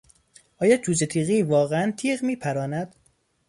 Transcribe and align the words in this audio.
آیا 0.57 0.77
جوجهتیغی 0.77 1.41
واقعا 1.43 1.91
تیغ 1.97 2.23
میپراند؟ 2.23 2.95